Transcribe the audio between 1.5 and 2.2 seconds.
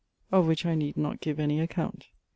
account.